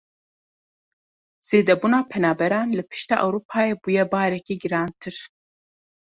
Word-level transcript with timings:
Zêdebûna 1.47 1.99
penaberan 2.11 2.69
li 2.77 2.83
pişta 2.89 3.15
Ewropayê 3.25 3.73
bûye 3.81 4.03
barekî 4.13 4.55
girantir. 4.61 5.15